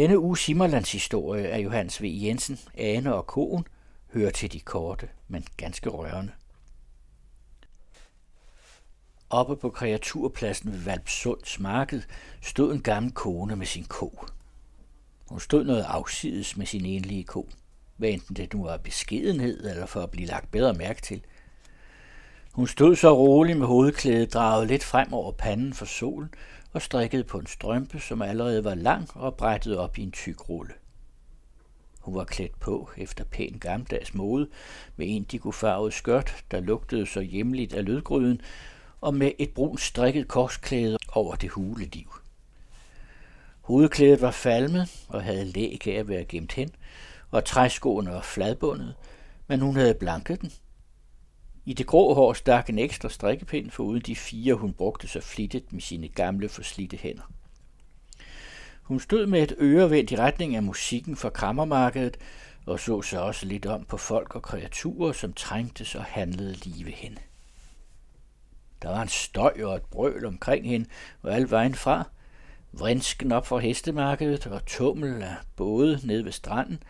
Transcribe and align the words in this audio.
Denne 0.00 0.18
uge 0.18 0.38
Simmerlands 0.38 0.92
historie 0.92 1.48
af 1.48 1.58
Johannes 1.58 2.02
V. 2.02 2.04
Jensen, 2.04 2.58
Ane 2.74 3.14
og 3.14 3.26
Koen 3.26 3.66
hører 4.12 4.30
til 4.30 4.52
de 4.52 4.60
korte, 4.60 5.08
men 5.28 5.44
ganske 5.56 5.90
rørende. 5.90 6.32
Oppe 9.30 9.56
på 9.56 9.70
kreaturpladsen 9.70 10.72
ved 10.72 10.78
Valpsunds 10.78 11.58
marked 11.58 12.02
stod 12.42 12.74
en 12.74 12.82
gammel 12.82 13.12
kone 13.12 13.56
med 13.56 13.66
sin 13.66 13.84
ko. 13.84 14.24
Hun 15.28 15.40
stod 15.40 15.64
noget 15.64 15.82
afsides 15.82 16.56
med 16.56 16.66
sin 16.66 16.84
enlige 16.84 17.24
ko, 17.24 17.48
hvad 17.96 18.08
enten 18.08 18.36
det 18.36 18.54
nu 18.54 18.62
var 18.62 18.76
beskedenhed 18.76 19.70
eller 19.70 19.86
for 19.86 20.02
at 20.02 20.10
blive 20.10 20.26
lagt 20.26 20.50
bedre 20.50 20.74
mærke 20.74 21.02
til. 21.02 21.22
Hun 22.52 22.66
stod 22.66 22.96
så 22.96 23.16
roligt 23.16 23.58
med 23.58 23.66
hovedklædet 23.66 24.34
draget 24.34 24.68
lidt 24.68 24.84
frem 24.84 25.12
over 25.12 25.32
panden 25.32 25.74
for 25.74 25.84
solen 25.84 26.30
og 26.72 26.82
strikkede 26.82 27.24
på 27.24 27.38
en 27.38 27.46
strømpe, 27.46 28.00
som 28.00 28.22
allerede 28.22 28.64
var 28.64 28.74
lang 28.74 29.08
og 29.14 29.34
brættet 29.34 29.78
op 29.78 29.98
i 29.98 30.02
en 30.02 30.12
tyk 30.12 30.48
rulle. 30.48 30.72
Hun 32.00 32.14
var 32.14 32.24
klædt 32.24 32.60
på 32.60 32.90
efter 32.96 33.24
pæn 33.24 33.58
gammeldags 33.60 34.14
mode, 34.14 34.48
med 34.96 35.06
indigofarvet 35.06 35.92
skørt, 35.94 36.44
der 36.50 36.60
lugtede 36.60 37.06
så 37.06 37.20
hjemligt 37.20 37.74
af 37.74 37.84
lødgryden, 37.84 38.40
og 39.00 39.14
med 39.14 39.32
et 39.38 39.50
brunt 39.50 39.80
strikket 39.80 40.28
korsklæde 40.28 40.98
over 41.12 41.34
det 41.34 41.50
hule 41.50 41.84
liv. 41.84 42.14
Hovedklædet 43.60 44.20
var 44.20 44.30
falmet 44.30 45.06
og 45.08 45.22
havde 45.22 45.44
læg 45.44 45.88
af 45.88 45.92
at 45.92 46.08
være 46.08 46.24
gemt 46.24 46.52
hen, 46.52 46.70
og 47.30 47.44
træskoene 47.44 48.10
var 48.10 48.22
fladbundet, 48.22 48.94
men 49.46 49.60
hun 49.60 49.76
havde 49.76 49.94
blanket 49.94 50.40
den. 50.40 50.52
I 51.64 51.72
det 51.72 51.86
grå 51.86 52.14
hår 52.14 52.32
stak 52.32 52.68
en 52.68 52.78
ekstra 52.78 53.08
strikkepind, 53.08 53.70
for 53.70 53.84
uden 53.84 54.02
de 54.02 54.16
fire, 54.16 54.54
hun 54.54 54.72
brugte 54.72 55.08
så 55.08 55.20
flittigt 55.20 55.72
med 55.72 55.80
sine 55.80 56.08
gamle 56.08 56.48
forslidte 56.48 56.96
hænder. 56.96 57.32
Hun 58.82 59.00
stod 59.00 59.26
med 59.26 59.42
et 59.42 59.54
øre 59.58 59.90
vendt 59.90 60.10
i 60.10 60.16
retning 60.16 60.56
af 60.56 60.62
musikken 60.62 61.16
fra 61.16 61.30
krammermarkedet, 61.30 62.16
og 62.66 62.80
så 62.80 63.02
sig 63.02 63.20
også 63.20 63.46
lidt 63.46 63.66
om 63.66 63.84
på 63.84 63.96
folk 63.96 64.34
og 64.34 64.42
kreaturer, 64.42 65.12
som 65.12 65.32
trængtes 65.32 65.94
og 65.94 66.04
handlede 66.04 66.52
lige 66.54 66.84
ved 66.84 66.92
hende. 66.92 67.20
Der 68.82 68.88
var 68.88 69.02
en 69.02 69.08
støj 69.08 69.62
og 69.62 69.76
et 69.76 69.82
brøl 69.82 70.26
omkring 70.26 70.68
hende, 70.68 70.86
og 71.22 71.34
alt 71.34 71.50
vejen 71.50 71.74
fra. 71.74 72.04
Vrinsken 72.72 73.32
op 73.32 73.46
fra 73.46 73.58
hestemarkedet 73.58 74.46
og 74.46 74.66
tummel 74.66 75.22
af 75.22 75.34
både 75.56 76.00
nede 76.04 76.24
ved 76.24 76.32
stranden, 76.32 76.82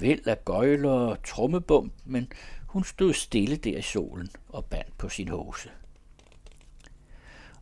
væld 0.00 0.26
af 0.26 0.44
gøjler 0.44 0.90
og 0.90 1.22
trummebum, 1.22 1.92
men 2.04 2.32
hun 2.66 2.84
stod 2.84 3.12
stille 3.12 3.56
der 3.56 3.78
i 3.78 3.82
solen 3.82 4.30
og 4.48 4.64
bandt 4.64 4.98
på 4.98 5.08
sin 5.08 5.28
hose. 5.28 5.70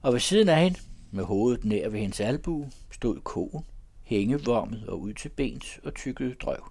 Og 0.03 0.13
ved 0.13 0.21
siden 0.21 0.49
af 0.49 0.63
hende, 0.63 0.79
med 1.11 1.25
hovedet 1.25 1.65
nær 1.65 1.89
ved 1.89 2.01
hendes 2.01 2.21
albu, 2.21 2.67
stod 2.91 3.21
koen, 3.21 3.65
hængevormet 4.03 4.89
og 4.89 5.01
ud 5.01 5.13
til 5.13 5.29
bens 5.29 5.81
og 5.85 5.95
tykkede 5.95 6.35
drøv. 6.35 6.71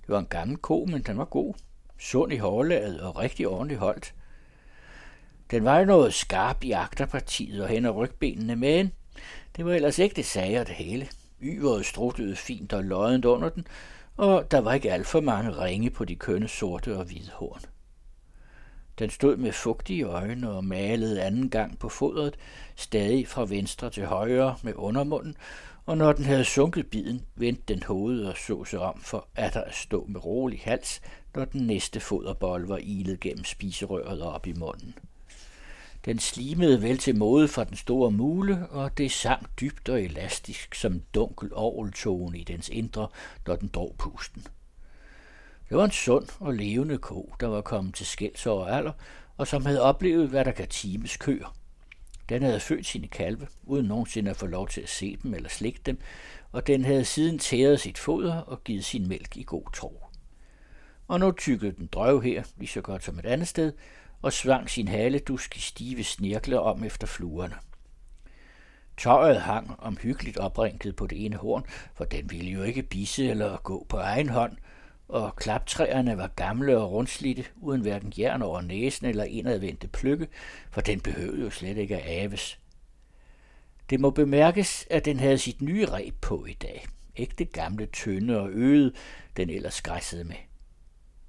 Det 0.00 0.08
var 0.08 0.18
en 0.18 0.26
gammel 0.26 0.56
ko, 0.56 0.84
men 0.84 1.02
den 1.02 1.18
var 1.18 1.24
god, 1.24 1.54
sund 1.98 2.32
i 2.32 2.36
hårlaget 2.36 3.00
og 3.00 3.16
rigtig 3.18 3.48
ordentligt 3.48 3.80
holdt. 3.80 4.14
Den 5.50 5.64
var 5.64 5.84
noget 5.84 6.14
skarp 6.14 6.64
i 6.64 6.72
agterpartiet 6.72 7.62
og 7.62 7.68
hen 7.68 7.84
ad 7.84 7.90
rygbenene, 7.90 8.56
men 8.56 8.92
det 9.56 9.64
var 9.64 9.74
ellers 9.74 9.98
ikke 9.98 10.16
det 10.16 10.26
sager 10.26 10.64
det 10.64 10.74
hele. 10.74 11.08
Yveret 11.42 11.86
struttede 11.86 12.36
fint 12.36 12.72
og 12.72 12.84
loddent 12.84 13.24
under 13.24 13.48
den, 13.48 13.66
og 14.16 14.50
der 14.50 14.58
var 14.58 14.72
ikke 14.72 14.92
alt 14.92 15.06
for 15.06 15.20
mange 15.20 15.50
ringe 15.50 15.90
på 15.90 16.04
de 16.04 16.16
kønne 16.16 16.48
sorte 16.48 16.96
og 16.96 17.04
hvide 17.04 17.30
horn. 17.34 17.60
Den 18.98 19.10
stod 19.10 19.36
med 19.36 19.52
fugtige 19.52 20.04
øjne 20.04 20.50
og 20.50 20.64
malede 20.64 21.22
anden 21.22 21.50
gang 21.50 21.78
på 21.78 21.88
fodret, 21.88 22.36
stadig 22.76 23.28
fra 23.28 23.44
venstre 23.44 23.90
til 23.90 24.06
højre 24.06 24.56
med 24.62 24.72
undermunden, 24.76 25.36
og 25.86 25.98
når 25.98 26.12
den 26.12 26.24
havde 26.24 26.44
sunket 26.44 26.86
biden, 26.86 27.22
vendte 27.34 27.74
den 27.74 27.82
hovedet 27.82 28.28
og 28.28 28.36
så 28.36 28.64
sig 28.64 28.78
om 28.78 29.00
for 29.00 29.28
at 29.34 29.54
der 29.54 29.70
stå 29.72 30.04
med 30.08 30.24
rolig 30.24 30.60
hals, 30.64 31.00
når 31.34 31.44
den 31.44 31.66
næste 31.66 32.00
foderbold 32.00 32.66
var 32.66 32.78
ilet 32.82 33.20
gennem 33.20 33.44
spiserøret 33.44 34.22
op 34.22 34.46
i 34.46 34.52
munden. 34.52 34.94
Den 36.06 36.18
slimede 36.18 36.82
vel 36.82 36.98
til 36.98 37.16
mode 37.16 37.48
fra 37.48 37.64
den 37.64 37.76
store 37.76 38.10
mule, 38.10 38.68
og 38.68 38.98
det 38.98 39.12
sang 39.12 39.46
dybt 39.60 39.88
og 39.88 40.02
elastisk 40.02 40.74
som 40.74 41.02
dunkel 41.14 41.50
orgeltone 41.54 42.38
i 42.38 42.44
dens 42.44 42.68
indre, 42.68 43.08
når 43.46 43.56
den 43.56 43.68
drog 43.68 43.94
pusten. 43.98 44.46
Det 45.68 45.76
var 45.76 45.84
en 45.84 45.90
sund 45.90 46.28
og 46.40 46.54
levende 46.54 46.98
ko, 46.98 47.34
der 47.40 47.46
var 47.46 47.60
kommet 47.60 47.94
til 47.94 48.06
skælds 48.06 48.46
over 48.46 48.66
alder, 48.66 48.92
og 49.36 49.46
som 49.46 49.66
havde 49.66 49.82
oplevet, 49.82 50.28
hvad 50.28 50.44
der 50.44 50.52
kan 50.52 50.68
times 50.68 51.16
køer. 51.16 51.56
Den 52.28 52.42
havde 52.42 52.60
født 52.60 52.86
sine 52.86 53.08
kalve, 53.08 53.46
uden 53.64 53.86
nogensinde 53.86 54.30
at 54.30 54.36
få 54.36 54.46
lov 54.46 54.68
til 54.68 54.80
at 54.80 54.88
se 54.88 55.18
dem 55.22 55.34
eller 55.34 55.48
slikke 55.48 55.80
dem, 55.86 55.98
og 56.52 56.66
den 56.66 56.84
havde 56.84 57.04
siden 57.04 57.38
tæret 57.38 57.80
sit 57.80 57.98
foder 57.98 58.34
og 58.34 58.64
givet 58.64 58.84
sin 58.84 59.08
mælk 59.08 59.36
i 59.36 59.44
god 59.46 59.72
tro. 59.74 60.02
Og 61.08 61.20
nu 61.20 61.32
tykkede 61.32 61.72
den 61.72 61.86
drøv 61.86 62.22
her, 62.22 62.42
lige 62.56 62.68
så 62.68 62.80
godt 62.80 63.04
som 63.04 63.18
et 63.18 63.26
andet 63.26 63.48
sted, 63.48 63.72
og 64.26 64.32
svang 64.32 64.70
sin 64.70 64.88
haledusk 64.88 65.56
i 65.56 65.60
stive 65.60 66.04
snirkler 66.04 66.58
om 66.58 66.84
efter 66.84 67.06
fluerne. 67.06 67.54
Tøjet 68.98 69.40
hang 69.40 69.74
omhyggeligt 69.78 70.36
oprinket 70.36 70.96
på 70.96 71.06
det 71.06 71.24
ene 71.24 71.36
horn, 71.36 71.64
for 71.94 72.04
den 72.04 72.30
ville 72.30 72.50
jo 72.50 72.62
ikke 72.62 72.82
bisse 72.82 73.28
eller 73.30 73.56
gå 73.56 73.86
på 73.88 73.96
egen 73.96 74.28
hånd, 74.28 74.56
og 75.08 75.36
klaptræerne 75.36 76.18
var 76.18 76.26
gamle 76.26 76.78
og 76.78 76.92
rundslidte, 76.92 77.44
uden 77.56 77.80
hverken 77.80 78.12
jern 78.18 78.42
over 78.42 78.60
næsen 78.60 79.06
eller 79.06 79.24
indadvendte 79.24 79.88
plykke, 79.88 80.28
for 80.70 80.80
den 80.80 81.00
behøvede 81.00 81.42
jo 81.42 81.50
slet 81.50 81.76
ikke 81.76 81.96
at 81.96 82.22
aves. 82.24 82.58
Det 83.90 84.00
må 84.00 84.10
bemærkes, 84.10 84.86
at 84.90 85.04
den 85.04 85.20
havde 85.20 85.38
sit 85.38 85.62
nye 85.62 85.86
reb 85.86 86.14
på 86.20 86.46
i 86.46 86.54
dag. 86.54 86.86
Ikke 87.16 87.34
det 87.38 87.52
gamle 87.52 87.86
tynde 87.86 88.40
og 88.40 88.50
øde, 88.52 88.92
den 89.36 89.50
ellers 89.50 89.82
græssede 89.82 90.24
med. 90.24 90.36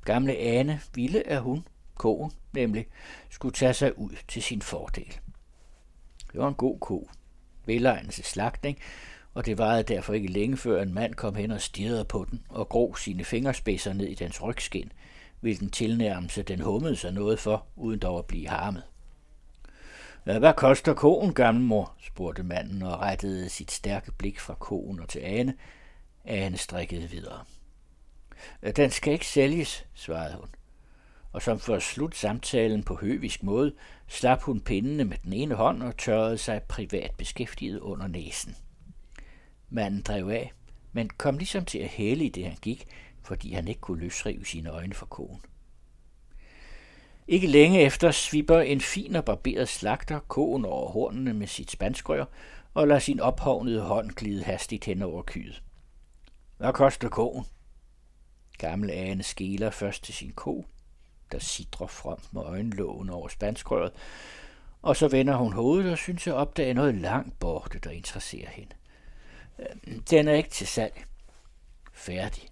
Gamle 0.05 0.37
Ane 0.37 0.81
ville, 0.95 1.27
er 1.27 1.39
hun, 1.39 1.65
koen 1.97 2.31
nemlig, 2.53 2.87
skulle 3.29 3.53
tage 3.53 3.73
sig 3.73 3.97
ud 3.99 4.15
til 4.27 4.43
sin 4.43 4.61
fordel. 4.61 5.19
Det 6.31 6.39
var 6.39 6.47
en 6.47 6.53
god 6.53 6.79
ko, 6.79 7.09
velegnet 7.65 8.13
til 8.13 8.23
slagtning, 8.23 8.79
og 9.33 9.45
det 9.45 9.57
varede 9.57 9.83
derfor 9.83 10.13
ikke 10.13 10.27
længe 10.27 10.57
før 10.57 10.81
en 10.81 10.93
mand 10.93 11.13
kom 11.13 11.35
hen 11.35 11.51
og 11.51 11.61
stirrede 11.61 12.05
på 12.05 12.27
den 12.31 12.41
og 12.49 12.69
grov 12.69 12.97
sine 12.97 13.23
fingerspidser 13.23 13.93
ned 13.93 14.07
i 14.07 14.15
dens 14.15 14.43
rygskin, 14.43 14.91
hvilken 15.39 15.69
tilnærmelse 15.69 16.43
den 16.43 16.59
hummede 16.59 16.95
sig 16.95 17.11
noget 17.11 17.39
for, 17.39 17.65
uden 17.75 17.99
dog 17.99 18.19
at 18.19 18.25
blive 18.25 18.47
harmet. 18.47 18.83
Hvad 20.23 20.53
koster 20.53 20.93
koen, 20.93 21.33
gammelmor? 21.33 21.93
spurgte 22.01 22.43
manden 22.43 22.81
og 22.81 23.01
rettede 23.01 23.49
sit 23.49 23.71
stærke 23.71 24.11
blik 24.11 24.39
fra 24.39 24.53
koen 24.53 24.99
og 24.99 25.09
til 25.09 25.19
Ane. 25.19 25.53
Ane 26.25 26.57
strikkede 26.57 27.09
videre. 27.09 27.43
Den 28.75 28.91
skal 28.91 29.13
ikke 29.13 29.27
sælges, 29.27 29.85
svarede 29.93 30.35
hun 30.35 30.49
og 31.31 31.41
som 31.41 31.59
for 31.59 31.75
at 31.75 31.83
slutte 31.83 32.17
samtalen 32.17 32.83
på 32.83 32.95
høvisk 32.95 33.43
måde, 33.43 33.73
slap 34.07 34.41
hun 34.41 34.61
pindene 34.61 35.03
med 35.03 35.17
den 35.23 35.33
ene 35.33 35.55
hånd 35.55 35.83
og 35.83 35.97
tørrede 35.97 36.37
sig 36.37 36.63
privat 36.63 37.11
beskæftiget 37.17 37.79
under 37.79 38.07
næsen. 38.07 38.55
Manden 39.69 40.01
drev 40.01 40.29
af, 40.29 40.53
men 40.91 41.09
kom 41.09 41.37
ligesom 41.37 41.65
til 41.65 41.79
at 41.79 41.89
hæle 41.89 42.25
i 42.25 42.29
det, 42.29 42.45
han 42.45 42.57
gik, 42.61 42.85
fordi 43.23 43.53
han 43.53 43.67
ikke 43.67 43.81
kunne 43.81 43.99
løsrive 43.99 44.45
sine 44.45 44.69
øjne 44.69 44.93
fra 44.93 45.05
konen. 45.05 45.41
Ikke 47.27 47.47
længe 47.47 47.81
efter 47.81 48.11
svipper 48.11 48.59
en 48.59 48.81
fin 48.81 49.15
og 49.15 49.25
barberet 49.25 49.69
slagter 49.69 50.19
koen 50.19 50.65
over 50.65 50.91
hornene 50.91 51.33
med 51.33 51.47
sit 51.47 51.71
spanskrør 51.71 52.25
og 52.73 52.87
lader 52.87 52.99
sin 52.99 53.19
ophovnede 53.19 53.81
hånd 53.81 54.11
glide 54.11 54.43
hastigt 54.43 54.85
hen 54.85 55.01
over 55.01 55.23
kyet. 55.25 55.63
Hvad 56.57 56.73
koster 56.73 57.09
koen? 57.09 57.45
Gammel 58.57 58.89
Ane 58.91 59.23
skæler 59.23 59.69
først 59.69 60.03
til 60.03 60.13
sin 60.13 60.31
ko, 60.31 60.65
der 61.31 61.39
sidrer 61.39 61.87
frem 61.87 62.17
med 62.31 62.41
øjenlågen 62.41 63.09
over 63.09 63.27
spanskrøret, 63.27 63.91
og 64.81 64.95
så 64.95 65.07
vender 65.07 65.35
hun 65.35 65.53
hovedet 65.53 65.91
og 65.91 65.97
synes 65.97 66.27
at 66.27 66.33
opdage 66.33 66.73
noget 66.73 66.95
langt 66.95 67.39
borte, 67.39 67.79
der 67.79 67.89
interesserer 67.89 68.49
hende. 68.49 68.75
Øhm, 69.59 70.03
den 70.03 70.27
er 70.27 70.33
ikke 70.33 70.49
til 70.49 70.67
salg. 70.67 71.05
Færdig. 71.93 72.43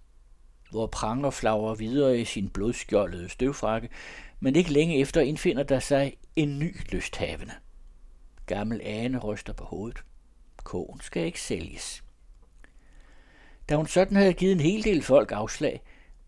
Hvor 0.71 0.87
pranger 0.87 1.29
flager 1.29 1.75
videre 1.75 2.19
i 2.19 2.25
sin 2.25 2.49
blodskjoldede 2.49 3.29
støvfrakke, 3.29 3.89
men 4.39 4.55
ikke 4.55 4.73
længe 4.73 4.99
efter 4.99 5.21
indfinder 5.21 5.63
der 5.63 5.79
sig 5.79 6.13
en 6.35 6.59
ny 6.59 6.77
lysthavende. 6.91 7.53
Gammel 8.45 8.81
Ane 8.83 9.17
ryster 9.17 9.53
på 9.53 9.63
hovedet. 9.63 10.03
Kogen 10.63 11.01
skal 11.01 11.25
ikke 11.25 11.41
sælges. 11.41 12.03
Da 13.69 13.75
hun 13.75 13.87
sådan 13.87 14.17
havde 14.17 14.33
givet 14.33 14.51
en 14.51 14.59
hel 14.59 14.83
del 14.83 15.03
folk 15.03 15.31
afslag, 15.31 15.81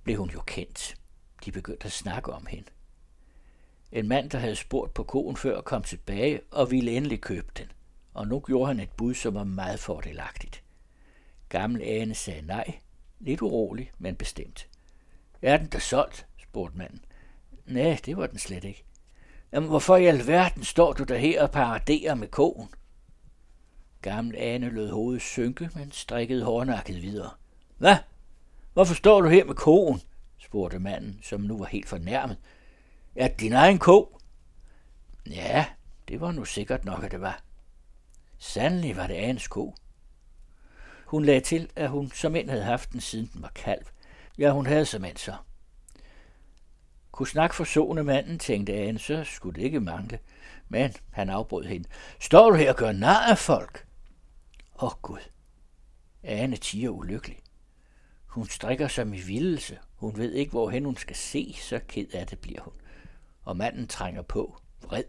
blev 0.03 0.17
hun 0.17 0.29
jo 0.29 0.41
kendt. 0.41 0.95
De 1.45 1.51
begyndte 1.51 1.85
at 1.85 1.91
snakke 1.91 2.33
om 2.33 2.45
hende. 2.45 2.69
En 3.91 4.07
mand, 4.07 4.29
der 4.29 4.37
havde 4.37 4.55
spurgt 4.55 4.93
på 4.93 5.03
koen 5.03 5.37
før, 5.37 5.61
kom 5.61 5.83
tilbage 5.83 6.41
og 6.51 6.71
ville 6.71 6.91
endelig 6.91 7.21
købe 7.21 7.51
den, 7.57 7.71
og 8.13 8.27
nu 8.27 8.39
gjorde 8.39 8.67
han 8.67 8.79
et 8.79 8.91
bud, 8.91 9.13
som 9.13 9.33
var 9.33 9.43
meget 9.43 9.79
fordelagtigt. 9.79 10.63
Gammel 11.49 11.81
Ane 11.81 12.15
sagde 12.15 12.47
nej, 12.47 12.79
lidt 13.19 13.41
urolig, 13.41 13.91
men 13.97 14.15
bestemt. 14.15 14.67
Er 15.41 15.57
den 15.57 15.67
der 15.67 15.79
solgt? 15.79 16.25
spurgte 16.43 16.77
manden. 16.77 17.05
Nej, 17.65 17.99
det 18.05 18.17
var 18.17 18.27
den 18.27 18.39
slet 18.39 18.63
ikke. 18.63 18.83
Jamen, 19.51 19.69
hvorfor 19.69 19.95
i 19.95 20.05
alverden 20.05 20.63
står 20.63 20.93
du 20.93 21.03
der 21.03 21.17
her 21.17 21.41
og 21.41 21.51
paraderer 21.51 22.15
med 22.15 22.27
koen? 22.27 22.69
gammel 24.01 24.35
Ane 24.37 24.69
lød 24.69 24.91
hovedet 24.91 25.21
synke, 25.21 25.69
men 25.75 25.91
strikkede 25.91 26.43
hårdnakket 26.43 27.01
videre. 27.01 27.29
Hvad? 27.77 27.95
Hvorfor 28.73 28.93
står 28.93 29.21
du 29.21 29.27
her 29.27 29.45
med 29.45 29.55
koen? 29.55 30.01
Spurgte 30.47 30.79
manden, 30.79 31.19
som 31.23 31.41
nu 31.41 31.57
var 31.57 31.65
helt 31.65 31.87
fornærmet. 31.87 32.37
Er 33.15 33.27
det 33.27 33.39
din 33.39 33.53
egen 33.53 33.79
ko? 33.79 34.19
Ja, 35.29 35.65
det 36.07 36.21
var 36.21 36.31
nu 36.31 36.45
sikkert 36.45 36.85
nok, 36.85 37.03
at 37.03 37.11
det 37.11 37.21
var. 37.21 37.41
Sandelig 38.37 38.95
var 38.95 39.07
det 39.07 39.13
Anes 39.13 39.47
ko. 39.47 39.75
Hun 41.05 41.25
lagde 41.25 41.41
til, 41.41 41.69
at 41.75 41.89
hun 41.89 42.11
som 42.11 42.35
end 42.35 42.49
havde 42.49 42.63
haft 42.63 42.91
den, 42.91 43.01
siden 43.01 43.29
den 43.33 43.41
var 43.41 43.51
kalv. 43.55 43.85
Ja, 44.37 44.51
hun 44.51 44.65
havde 44.65 44.85
som 44.85 45.05
end 45.05 45.17
så. 45.17 45.35
Kunne 47.11 47.27
snakke 47.27 47.55
forsående 47.55 48.03
manden, 48.03 48.39
tænkte 48.39 48.73
Anne, 48.73 48.99
så 48.99 49.23
skulle 49.23 49.55
det 49.55 49.65
ikke 49.65 49.79
mangle. 49.79 50.19
Men 50.69 50.93
han 51.11 51.29
afbrød 51.29 51.63
hende. 51.63 51.89
Står 52.19 52.49
du 52.49 52.55
her 52.55 52.71
og 52.71 52.77
gør 52.77 52.91
nar 52.91 53.29
af 53.31 53.37
folk? 53.37 53.87
Åh 54.81 54.83
oh, 54.83 54.91
Gud. 55.01 55.29
Anne 56.23 56.57
tiger 56.57 56.89
ulykkelig. 56.89 57.39
Hun 58.37 58.47
strikker 58.47 58.87
som 58.87 59.13
i 59.13 59.17
vildelse. 59.17 59.79
Hun 59.95 60.17
ved 60.17 60.33
ikke, 60.33 60.51
hvorhen 60.51 60.85
hun 60.85 60.97
skal 60.97 61.15
se, 61.15 61.55
så 61.61 61.79
ked 61.87 62.13
af 62.13 62.27
det 62.27 62.39
bliver 62.39 62.61
hun. 62.61 62.73
Og 63.43 63.57
manden 63.57 63.87
trænger 63.87 64.21
på, 64.21 64.57
vred. 64.81 65.03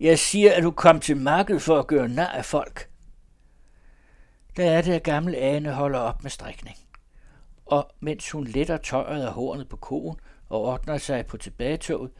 Jeg 0.00 0.18
siger, 0.18 0.52
at 0.54 0.62
du 0.62 0.70
kom 0.70 1.00
til 1.00 1.16
markedet 1.16 1.62
for 1.62 1.78
at 1.78 1.86
gøre 1.86 2.08
nar 2.08 2.26
af 2.26 2.44
folk. 2.44 2.90
Der 4.56 4.70
er 4.70 4.82
det, 4.82 4.92
at 4.92 5.02
gamle 5.02 5.36
Ane 5.36 5.72
holder 5.72 5.98
op 5.98 6.22
med 6.22 6.30
strikning. 6.30 6.76
Og 7.66 7.90
mens 8.00 8.30
hun 8.30 8.44
letter 8.44 8.76
tøjet 8.76 9.26
af 9.26 9.32
hornet 9.32 9.68
på 9.68 9.76
koen 9.76 10.16
og 10.48 10.62
ordner 10.62 10.98
sig 10.98 11.26
på 11.26 11.36
tilbagetoget, 11.36 12.10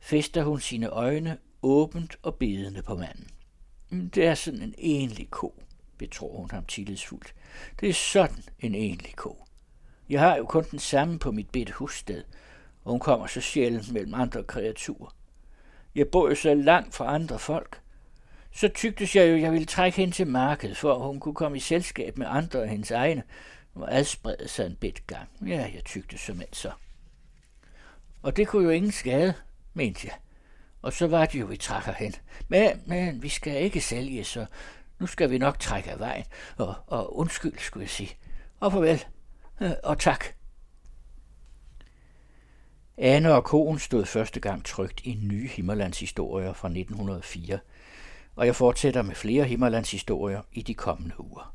fester 0.00 0.42
hun 0.42 0.60
sine 0.60 0.88
øjne 0.88 1.38
åbent 1.62 2.16
og 2.22 2.34
bedende 2.34 2.82
på 2.82 2.96
manden. 2.96 3.28
Mm, 3.90 4.10
det 4.10 4.26
er 4.26 4.34
sådan 4.34 4.62
en 4.62 4.74
enlig 4.78 5.30
ko, 5.30 5.62
betror 5.98 6.36
hun 6.36 6.50
ham 6.50 6.64
tillidsfuldt. 6.64 7.34
Det 7.80 7.88
er 7.88 7.94
sådan 7.94 8.44
en 8.60 8.74
enlig 8.74 9.16
ko. 9.16 9.44
Jeg 10.10 10.20
har 10.20 10.36
jo 10.36 10.44
kun 10.44 10.64
den 10.70 10.78
samme 10.78 11.18
på 11.18 11.30
mit 11.30 11.50
bitte 11.50 11.72
hussted, 11.72 12.24
og 12.84 12.90
hun 12.90 13.00
kommer 13.00 13.26
så 13.26 13.40
sjældent 13.40 13.92
mellem 13.92 14.14
andre 14.14 14.44
kreaturer. 14.44 15.14
Jeg 15.94 16.08
bor 16.08 16.28
jo 16.28 16.34
så 16.34 16.54
langt 16.54 16.94
fra 16.94 17.14
andre 17.14 17.38
folk. 17.38 17.80
Så 18.52 18.68
tygtes 18.68 19.16
jeg 19.16 19.30
jo, 19.30 19.36
jeg 19.36 19.52
ville 19.52 19.66
trække 19.66 19.96
hende 19.96 20.14
til 20.14 20.26
markedet, 20.26 20.76
for 20.76 20.94
at 20.94 21.00
hun 21.00 21.20
kunne 21.20 21.34
komme 21.34 21.56
i 21.56 21.60
selskab 21.60 22.18
med 22.18 22.26
andre 22.30 22.62
af 22.62 22.68
hendes 22.68 22.90
egne, 22.90 23.22
og 23.74 23.94
adsprede 23.94 24.48
sig 24.48 24.66
en 24.66 24.76
bit 24.76 25.06
gang. 25.06 25.28
Ja, 25.46 25.70
jeg 25.74 25.84
tygte 25.84 26.18
som 26.18 26.42
så. 26.52 26.70
Og 28.22 28.36
det 28.36 28.48
kunne 28.48 28.64
jo 28.64 28.70
ingen 28.70 28.92
skade, 28.92 29.34
mente 29.74 30.00
jeg. 30.06 30.14
Og 30.82 30.92
så 30.92 31.06
var 31.06 31.26
det 31.26 31.40
jo, 31.40 31.46
vi 31.46 31.56
trækker 31.56 31.92
hen. 31.92 32.14
Men, 32.48 32.82
men 32.86 33.22
vi 33.22 33.28
skal 33.28 33.62
ikke 33.62 33.80
sælge, 33.80 34.24
så 34.24 34.46
nu 34.98 35.06
skal 35.06 35.30
vi 35.30 35.38
nok 35.38 35.58
trække 35.58 35.90
af 35.90 35.98
vejen. 35.98 36.24
Og, 36.56 36.74
og 36.86 37.16
undskyld, 37.16 37.58
skulle 37.58 37.82
jeg 37.82 37.90
sige. 37.90 38.16
Og 38.60 38.72
farvel. 38.72 39.04
Øh, 39.60 39.70
og 39.84 39.98
tak. 39.98 40.24
Anne 42.98 43.34
og 43.34 43.44
konen 43.44 43.78
stod 43.78 44.04
første 44.04 44.40
gang 44.40 44.64
trygt 44.64 45.00
i 45.04 45.14
nye 45.14 45.48
Himmerlandshistorier 45.48 46.52
fra 46.52 46.68
1904, 46.68 47.58
og 48.36 48.46
jeg 48.46 48.56
fortsætter 48.56 49.02
med 49.02 49.14
flere 49.14 49.44
Himmerlandshistorier 49.44 50.42
i 50.52 50.62
de 50.62 50.74
kommende 50.74 51.20
uger. 51.20 51.54